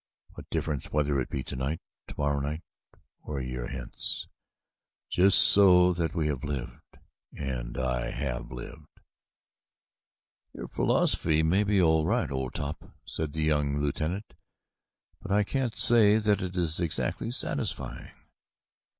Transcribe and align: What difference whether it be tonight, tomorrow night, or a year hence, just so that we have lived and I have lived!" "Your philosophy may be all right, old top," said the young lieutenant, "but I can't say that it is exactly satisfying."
What 0.33 0.49
difference 0.49 0.87
whether 0.91 1.21
it 1.21 1.29
be 1.29 1.43
tonight, 1.43 1.79
tomorrow 2.07 2.39
night, 2.39 2.63
or 3.21 3.37
a 3.37 3.45
year 3.45 3.67
hence, 3.67 4.27
just 5.11 5.37
so 5.37 5.93
that 5.93 6.15
we 6.15 6.25
have 6.25 6.43
lived 6.43 6.97
and 7.37 7.77
I 7.77 8.09
have 8.09 8.51
lived!" 8.51 8.99
"Your 10.55 10.69
philosophy 10.69 11.43
may 11.43 11.63
be 11.63 11.79
all 11.79 12.03
right, 12.07 12.31
old 12.31 12.55
top," 12.55 12.97
said 13.05 13.33
the 13.33 13.43
young 13.43 13.77
lieutenant, 13.79 14.33
"but 15.21 15.31
I 15.31 15.43
can't 15.43 15.77
say 15.77 16.17
that 16.17 16.41
it 16.41 16.57
is 16.57 16.79
exactly 16.79 17.29
satisfying." 17.29 18.09